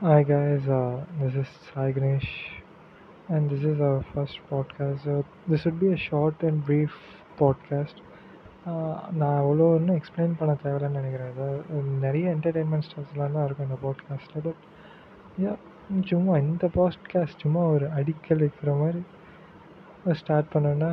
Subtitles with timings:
[0.00, 2.26] Hi guys, uh, this is Sai Ganesh,
[3.28, 5.02] and this is our first podcast.
[5.02, 6.92] So this would be a short and brief
[7.38, 7.96] podcast.
[8.64, 13.78] Uh, நான் அவ்வளோ ஒன்றும் explain பண்ண தேவையில்லைன்னு நினைக்கிறேன் அது நிறைய என்டர்டெயின்மெண்ட் ஸ்டார்ஸ்லாம் தான் இருக்கும் இந்த
[13.82, 14.62] பாட்காஸ்ட்டில் பட்
[15.44, 15.54] யா
[16.12, 19.02] சும்மா இந்த பாட்காஸ்ட் சும்மா ஒரு அடிக்கல் வைக்கிற மாதிரி
[20.22, 20.92] ஸ்டார்ட் பண்ணேன்னா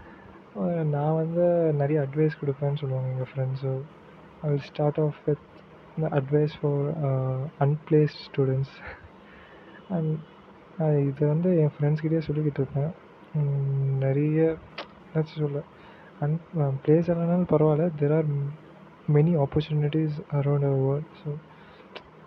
[0.94, 1.46] நான் வந்து
[1.82, 3.74] நிறைய அட்வைஸ் கொடுப்பேன்னு சொல்லுவாங்க எங்கள் friends
[4.42, 5.46] I will start off with
[6.16, 6.86] advice for
[7.60, 8.74] unplaced students
[9.88, 10.12] and
[11.06, 12.92] இது வந்து என் ஃப்ரெண்ட்ஸ்கிட்டயே சொல்லிக்கிட்டு இருப்பேன்
[13.98, 14.40] நிறைய
[15.04, 15.62] என்னாச்சும் சொல்ல
[16.20, 16.36] அன்
[16.84, 17.86] பிளேஸ் இல்லைனாலும் பரவாயில்ல.
[18.00, 18.28] There are
[19.08, 21.30] many opportunities around our world so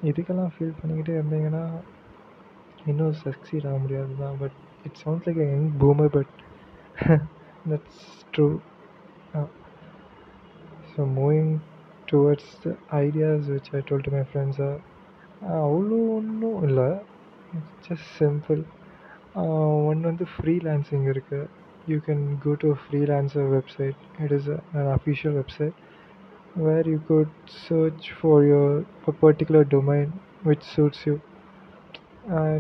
[0.04, 1.64] இதுக்கெல்லாம் ஃபீல் பண்ணிக்கிட்டே இருந்தீங்கன்னா
[2.86, 6.34] இன்னும் சக்சீட் ஆக முடியாது தான் but it sounds like young boomer but
[7.70, 8.48] that's true
[10.92, 11.52] so moving
[12.12, 12.74] towards the
[13.04, 14.62] ideas which I told to my friends
[15.60, 16.90] அவ்வளோ ஒன்றும் இல்லை
[17.88, 18.62] ஜஸ்ட் சிம்பிள்
[19.90, 21.48] ஒன்று வந்து ஃப்ரீலான்சிங் இருக்குது
[21.92, 25.78] you can go to freelancer website it is an official website
[26.56, 27.32] where you could
[27.66, 28.70] search for your
[29.08, 30.08] a particular domain
[30.48, 31.16] which suits you.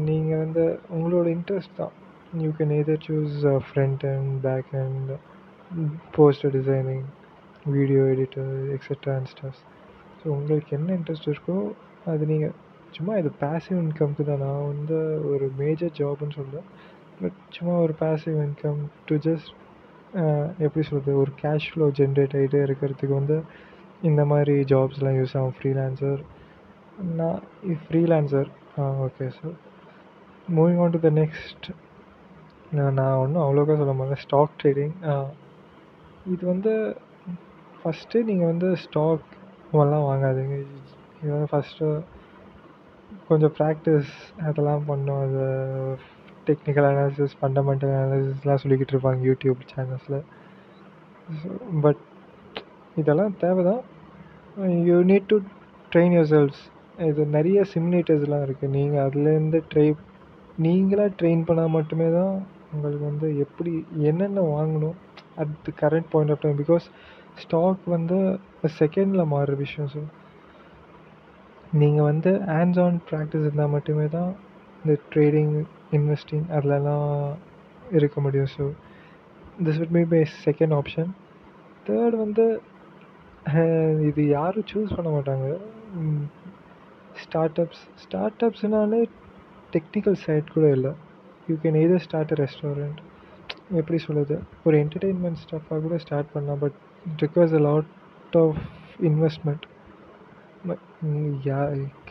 [0.08, 0.63] நீங்கள் வந்து
[0.95, 1.95] உங்களோட interest தான்.
[2.44, 3.36] You can either choose
[3.67, 5.09] front and back and
[6.17, 7.03] poster designing
[7.78, 9.59] video editor extra and
[10.22, 11.58] so உங்களுக்கு என்ன interest இருக்கோ
[12.12, 12.56] அது நீங்கள்
[12.95, 14.44] சும்மா இது பேசிவ் இன்கம்க்கு தான்.
[14.45, 14.98] நான் வந்து
[15.31, 16.62] ஒரு மேஜர் ஜாப்னு சொல்ல
[17.20, 19.50] பட் சும்மா ஒரு பேசிவ் இன்கம் டு ஜஸ்ட்
[20.66, 23.38] எப்படி சொல்கிறது ஒரு கேஷ் ஃப்ளோ ஜென்ரேட் ஆகிட்டே இருக்கிறதுக்கு வந்து
[24.09, 25.56] இந்த மாதிரி ஜாப்ஸ்லாம் யூஸ் ஆகும்.
[25.58, 26.22] ஃப்ரீலான்சர்
[27.20, 27.42] நான்
[27.86, 28.50] freelancer
[29.06, 29.56] okay sir
[30.58, 31.67] moving on to the next
[33.00, 34.22] நான் ஒன்றும் அவ்வளோக்கா சொல்ல மாட்டேன்.
[34.25, 34.95] ஸ்டாக் ட்ரேடிங்
[36.34, 36.73] இது வந்து
[37.81, 39.27] ஃபஸ்ட்டு நீங்கள் வந்து ஸ்டாக்
[39.83, 40.55] எல்லாம் வாங்காதீங்க.
[41.22, 41.88] இது வந்து ஃபஸ்ட்டு
[43.30, 44.11] கொஞ்சம் ப்ராக்டிஸ்
[44.47, 45.22] அதெல்லாம் பண்ணும்.
[45.25, 45.44] அது
[46.47, 50.19] டெக்னிக்கல் அனாலிசிஸ் ஃபண்டமெண்டல் அனாலிசிஸ்லாம் சொல்லிக்கிட்டு இருப்பாங்க யூடியூப் சேனல்ஸில்
[51.84, 52.03] பட்
[53.01, 53.81] இதெல்லாம் தேவை தான்
[54.88, 55.38] you need to
[55.91, 56.61] train yourselves
[57.09, 59.85] இது நிறைய சிமுலேட்டர்ஸ்லாம் இருக்குது நீங்கள் அதுலேருந்து ட்ரை
[60.66, 62.34] நீங்களாக ட்ரெயின் பண்ணால் மட்டுமே தான்
[62.73, 63.73] உங்களுக்கு வந்து எப்படி
[64.09, 64.97] என்னென்ன வாங்கணும்
[65.41, 66.85] at the current point of time because
[67.44, 68.17] stock வந்து
[68.79, 70.01] செகண்டில் மாறுற விஷயம் ஸோ
[71.81, 74.31] நீங்கள் வந்து ஹேண்ட்ஸ் ஆன் ப்ராக்டிஸ் இருந்தால் மட்டுமே தான்
[74.81, 75.53] இந்த ட்ரேடிங்
[75.97, 77.11] இன்வெஸ்டிங் அதிலலாம்
[77.99, 78.66] இருக்க முடியும் so
[79.66, 81.11] this would be my second option
[81.85, 82.45] third வந்து
[84.07, 85.47] இது யாரும் சூஸ் பண்ண மாட்டாங்க.
[87.23, 88.99] ஸ்டார்ட் அப்ஸ் ஸ்டார்ட் அப்ஸ்னாலே
[89.73, 90.91] டெக்னிக்கல் சைட் கூட இல்லை.
[91.47, 92.99] You can either start a restaurant
[93.80, 97.90] எப்படி சொல்லுது ஒரு என்டர்டெயின்மெண்ட் ஸ்டஃப்பாக கூட ஸ்டார்ட் பண்ணலாம் but it requires a lot
[98.44, 98.59] of
[99.09, 99.66] investment
[101.47, 101.59] யா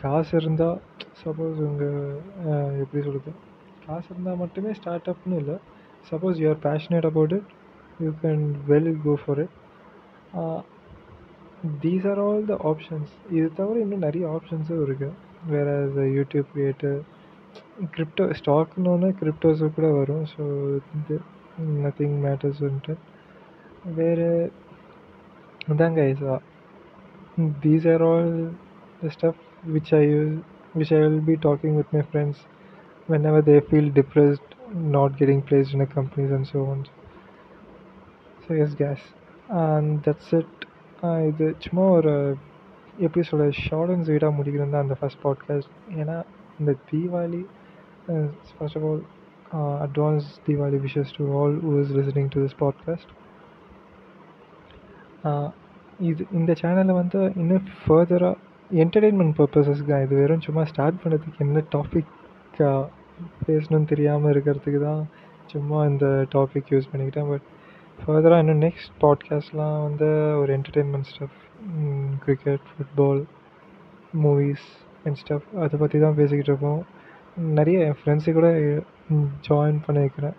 [0.01, 0.77] காசு இருந்தால்
[1.23, 1.97] சப்போஸ் உங்கள்
[2.83, 3.31] எப்படி சொல்கிறது
[3.85, 5.57] காசு இருந்தால் மட்டுமே ஸ்டார்ட் அப்னு இல்லை.
[6.09, 7.49] Suppose you are passionate about it
[7.99, 9.55] you can well go for it
[11.85, 15.17] these are all the options இது தவிர இன்னும் நிறைய ஆப்ஷன்ஸும் இருக்குது
[15.53, 16.99] வேறு யூடியூப் கிரியேட்டர்
[17.95, 20.25] கிரிப்டோ ஸ்டாக்னு கிரிப்டோஸு கூட வரும்.
[20.33, 20.43] ஸோ
[20.99, 21.17] இது
[21.84, 22.94] நத்திங் மேட்டர்ஸ் வந்துட்டு
[23.94, 24.28] வேறு
[25.68, 26.34] அதாங்க ஐசா
[27.62, 28.28] these are all
[29.02, 30.42] the stuff which I use,
[30.74, 32.36] which I will be talking with my friends
[33.08, 36.86] whenever they feel depressed, not getting placed in a companies and so on.
[38.44, 39.02] So yes, guys,
[39.50, 40.46] and that's it.
[41.02, 42.12] Uh, இது சும்மா ஒரு
[42.98, 46.16] எப்படி சொல்ல short and ஸ்வீட்டாக முடிக்கணும் தான் அந்த first podcast ஏன்னா
[46.60, 47.42] இந்த Deepavali
[48.56, 49.02] first of all
[49.53, 53.05] advance Deepavali wishes wishes to all who is listening to this podcast.
[55.23, 55.49] Uh,
[55.99, 58.35] இது இந்த சேனலில் வந்து இன்னும் ஃபர்தராக
[58.73, 60.03] என்டர்டெயின்மெண்ட் பர்பஸஸ்க்கு தான்.
[60.03, 62.83] இது வெறும் சும்மா ஸ்டார்ட் பண்ணுறதுக்கு என்ன டாபிக்
[63.47, 65.07] பேசணும்னு தெரியாமல் இருக்கிறதுக்கு தான்
[65.45, 67.29] சும்மா இந்த டாபிக் யூஸ் பண்ணிக்கிட்டேன்.
[67.29, 67.47] பட்
[68.05, 71.37] ஃபர்தராக இன்னும் நெக்ஸ்ட் பாட்காஸ்ட்லாம் வந்து ஒரு entertainment stuff
[72.19, 73.23] cricket football
[74.23, 74.69] movies
[75.05, 76.97] and stuff அதை பற்றி தான் பேசிக்கிட்டு இருப்போம்
[77.53, 78.47] நிறைய என் ஃப்ரெண்ட்ஸு கூட
[79.47, 80.37] ஜாயின் பண்ணி வைக்கிறேன்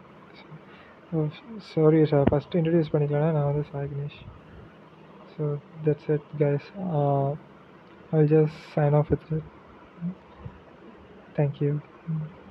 [1.75, 4.21] சாரி சார் ஃபஸ்ட்டு இன்ட்ரடியூஸ் பண்ணிக்கலன்னா நான் வந்து Sai Ganesh
[5.33, 5.45] so
[5.85, 6.69] that's it guys
[8.13, 9.27] I just sign off with
[11.37, 12.50] with it.